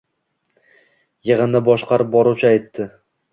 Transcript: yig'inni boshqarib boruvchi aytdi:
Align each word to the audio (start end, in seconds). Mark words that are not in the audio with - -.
yig'inni 1.29 1.61
boshqarib 1.67 2.11
boruvchi 2.17 2.49
aytdi: 2.53 2.89